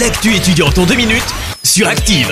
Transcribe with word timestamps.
L'actu 0.00 0.34
étudiante 0.34 0.76
en 0.78 0.86
deux 0.86 0.96
minutes 0.96 1.22
sur 1.62 1.86
Active. 1.86 2.28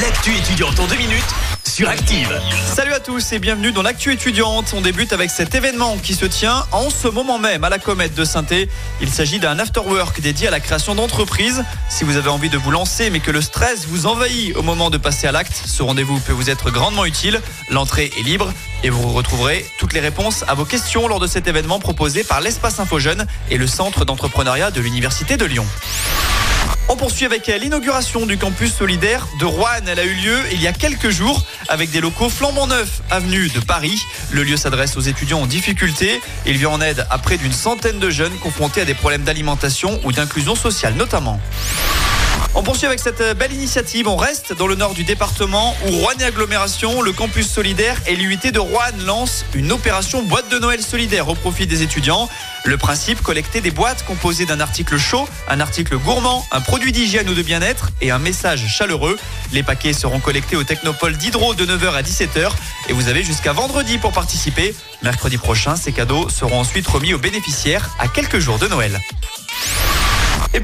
L'actu 0.00 0.30
étudiante 0.30 0.78
en 0.78 0.86
deux 0.86 0.94
minutes 0.96 1.24
sur 1.68 1.88
Active. 1.88 2.40
Salut 2.72 2.92
à 2.92 3.00
tous 3.00 3.32
et 3.32 3.40
bienvenue 3.40 3.72
dans 3.72 3.82
l'actu 3.82 4.12
étudiante. 4.12 4.72
On 4.76 4.80
débute 4.80 5.12
avec 5.12 5.28
cet 5.28 5.56
événement 5.56 5.96
qui 5.98 6.14
se 6.14 6.24
tient 6.24 6.64
en 6.70 6.88
ce 6.88 7.08
moment 7.08 7.40
même 7.40 7.64
à 7.64 7.68
la 7.68 7.80
Comète 7.80 8.14
de 8.14 8.22
saint 8.22 8.44
Il 9.00 9.08
s'agit 9.08 9.40
d'un 9.40 9.58
afterwork 9.58 10.20
dédié 10.20 10.46
à 10.46 10.50
la 10.52 10.60
création 10.60 10.94
d'entreprises. 10.94 11.64
Si 11.88 12.04
vous 12.04 12.16
avez 12.16 12.28
envie 12.28 12.48
de 12.48 12.58
vous 12.58 12.70
lancer 12.70 13.10
mais 13.10 13.18
que 13.18 13.32
le 13.32 13.40
stress 13.40 13.86
vous 13.88 14.06
envahit 14.06 14.54
au 14.54 14.62
moment 14.62 14.88
de 14.88 14.96
passer 14.96 15.26
à 15.26 15.32
l'acte, 15.32 15.60
ce 15.66 15.82
rendez-vous 15.82 16.20
peut 16.20 16.32
vous 16.32 16.48
être 16.48 16.70
grandement 16.70 17.06
utile. 17.06 17.40
L'entrée 17.70 18.12
est 18.20 18.22
libre 18.22 18.52
et 18.84 18.90
vous 18.90 19.08
retrouverez 19.12 19.66
toutes 19.80 19.94
les 19.94 20.00
réponses 20.00 20.44
à 20.46 20.54
vos 20.54 20.64
questions 20.64 21.08
lors 21.08 21.18
de 21.18 21.26
cet 21.26 21.48
événement 21.48 21.80
proposé 21.80 22.22
par 22.22 22.40
l'Espace 22.40 22.78
Info 22.78 23.00
Jeune 23.00 23.26
et 23.50 23.58
le 23.58 23.66
Centre 23.66 24.04
d'entrepreneuriat 24.04 24.70
de 24.70 24.80
l'Université 24.80 25.36
de 25.36 25.44
Lyon. 25.44 25.66
On 26.92 26.96
poursuit 26.96 27.24
avec 27.24 27.46
l'inauguration 27.46 28.26
du 28.26 28.36
campus 28.36 28.74
solidaire 28.74 29.28
de 29.38 29.44
Rouen. 29.44 29.68
Elle 29.86 30.00
a 30.00 30.04
eu 30.04 30.12
lieu 30.12 30.36
il 30.50 30.60
y 30.60 30.66
a 30.66 30.72
quelques 30.72 31.10
jours 31.10 31.46
avec 31.68 31.92
des 31.92 32.00
locaux 32.00 32.28
flambant 32.28 32.66
neufs, 32.66 33.00
avenue 33.12 33.48
de 33.48 33.60
Paris. 33.60 34.02
Le 34.32 34.42
lieu 34.42 34.56
s'adresse 34.56 34.96
aux 34.96 35.00
étudiants 35.00 35.40
en 35.40 35.46
difficulté. 35.46 36.20
Il 36.46 36.58
vient 36.58 36.70
en 36.70 36.80
aide 36.80 37.06
à 37.08 37.18
près 37.18 37.38
d'une 37.38 37.52
centaine 37.52 38.00
de 38.00 38.10
jeunes 38.10 38.36
confrontés 38.38 38.80
à 38.80 38.84
des 38.84 38.94
problèmes 38.94 39.22
d'alimentation 39.22 40.00
ou 40.02 40.10
d'inclusion 40.10 40.56
sociale 40.56 40.94
notamment. 40.94 41.38
On 42.56 42.64
poursuit 42.64 42.86
avec 42.86 42.98
cette 42.98 43.22
belle 43.38 43.52
initiative. 43.52 44.08
On 44.08 44.16
reste 44.16 44.52
dans 44.52 44.66
le 44.66 44.74
nord 44.74 44.94
du 44.94 45.04
département 45.04 45.76
où 45.86 45.90
Rouen 45.92 46.20
agglomération, 46.20 47.00
le 47.00 47.12
campus 47.12 47.48
solidaire 47.48 47.96
et 48.08 48.16
l'UIT 48.16 48.50
de 48.50 48.58
Rouen 48.58 48.90
lance 49.06 49.44
une 49.54 49.70
opération 49.70 50.22
boîte 50.22 50.48
de 50.50 50.58
Noël 50.58 50.82
solidaire 50.82 51.28
au 51.28 51.36
profit 51.36 51.68
des 51.68 51.82
étudiants. 51.82 52.28
Le 52.64 52.76
principe, 52.76 53.22
collecter 53.22 53.60
des 53.60 53.70
boîtes 53.70 54.04
composées 54.04 54.46
d'un 54.46 54.58
article 54.58 54.98
chaud, 54.98 55.28
un 55.48 55.60
article 55.60 55.96
gourmand, 55.96 56.44
un 56.50 56.60
produit 56.60 56.90
d'hygiène 56.90 57.28
ou 57.28 57.34
de 57.34 57.42
bien-être 57.42 57.90
et 58.00 58.10
un 58.10 58.18
message 58.18 58.66
chaleureux. 58.66 59.16
Les 59.52 59.62
paquets 59.62 59.92
seront 59.92 60.18
collectés 60.18 60.56
au 60.56 60.64
Technopole 60.64 61.16
d'Hydro 61.16 61.54
de 61.54 61.64
9h 61.64 61.94
à 61.94 62.02
17h 62.02 62.50
et 62.88 62.92
vous 62.92 63.08
avez 63.08 63.22
jusqu'à 63.22 63.52
vendredi 63.52 63.98
pour 63.98 64.10
participer. 64.10 64.74
Mercredi 65.02 65.38
prochain, 65.38 65.76
ces 65.76 65.92
cadeaux 65.92 66.28
seront 66.28 66.58
ensuite 66.58 66.86
remis 66.88 67.14
aux 67.14 67.18
bénéficiaires 67.18 67.90
à 68.00 68.08
quelques 68.08 68.40
jours 68.40 68.58
de 68.58 68.66
Noël. 68.66 69.00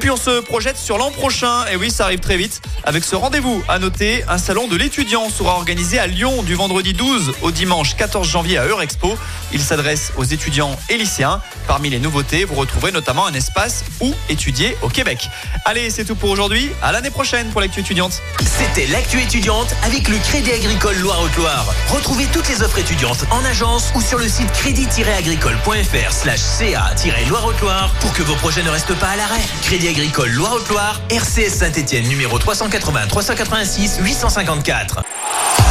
On 0.09 0.15
se 0.15 0.39
projette 0.39 0.77
sur 0.77 0.97
l'an 0.97 1.11
prochain. 1.11 1.65
Et 1.71 1.75
oui, 1.75 1.91
ça 1.91 2.05
arrive 2.05 2.19
très 2.19 2.37
vite. 2.37 2.61
Avec 2.85 3.03
ce 3.03 3.15
rendez-vous 3.15 3.61
à 3.67 3.77
noter, 3.77 4.23
un 4.29 4.37
salon 4.37 4.67
de 4.67 4.77
l'étudiant 4.77 5.29
sera 5.29 5.55
organisé 5.55 5.99
à 5.99 6.07
Lyon 6.07 6.43
du 6.43 6.55
vendredi 6.55 6.93
12 6.93 7.33
au 7.41 7.51
dimanche 7.51 7.97
14 7.97 8.25
janvier 8.25 8.57
à 8.57 8.65
Eurexpo. 8.65 9.17
Il 9.51 9.61
s'adresse 9.61 10.13
aux 10.15 10.23
étudiants 10.23 10.77
et 10.89 10.97
lycéens. 10.97 11.41
Parmi 11.67 11.89
les 11.89 11.99
nouveautés, 11.99 12.45
vous 12.45 12.55
retrouverez 12.55 12.93
notamment 12.93 13.25
un 13.25 13.33
espace 13.33 13.83
où 13.99 14.13
étudier 14.29 14.77
au 14.81 14.87
Québec. 14.87 15.29
Allez, 15.65 15.89
c'est 15.89 16.05
tout 16.05 16.15
pour 16.15 16.29
aujourd'hui. 16.29 16.69
À 16.81 16.93
l'année 16.93 17.11
prochaine 17.11 17.49
pour 17.49 17.59
l'actu 17.59 17.81
étudiante. 17.81 18.21
C'était 18.39 18.87
l'actu 18.87 19.19
étudiante 19.19 19.75
avec 19.83 20.07
le 20.07 20.17
Crédit 20.19 20.51
Agricole 20.51 20.97
Loire-Haute-Loire. 20.99 21.65
Retrouvez 21.89 22.27
toutes 22.31 22.47
les 22.47 22.61
offres 22.63 22.79
étudiantes 22.79 23.25
en 23.29 23.43
agence 23.43 23.91
ou 23.93 24.01
sur 24.01 24.19
le 24.19 24.29
site 24.29 24.51
crédit-agricole.fr 24.53 26.11
slash 26.11 26.39
ca-loire-haute-loire 26.39 27.93
pour 27.99 28.13
que 28.13 28.23
vos 28.23 28.35
projets 28.35 28.63
ne 28.63 28.69
restent 28.69 28.97
pas 28.99 29.09
à 29.09 29.15
l'arrêt. 29.17 29.41
Crédit 29.63 29.96
Agricole 29.97 30.29
Loire-Haute-Loire, 30.29 31.01
RCS 31.09 31.55
Saint-Etienne 31.55 32.07
numéro 32.07 32.37
380 32.37 33.07
386 33.07 33.99
854. 34.03 35.01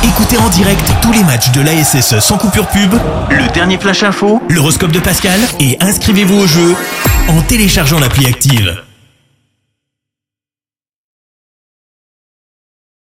Écoutez 0.02 0.36
en 0.38 0.48
direct 0.48 0.84
tous 1.00 1.12
les 1.12 1.22
matchs 1.22 1.52
de 1.52 1.60
l'ASSE 1.60 2.18
sans 2.18 2.36
coupure 2.36 2.66
pub, 2.66 2.92
le 3.30 3.46
dernier 3.52 3.78
flash 3.78 4.02
info, 4.02 4.42
l'horoscope 4.48 4.90
de 4.90 4.98
Pascal 4.98 5.38
et 5.60 5.78
inscrivez-vous 5.80 6.40
au 6.40 6.46
jeu 6.48 6.74
en 7.28 7.40
téléchargeant 7.42 8.00
l'appli 8.00 8.26
active. 8.26 8.85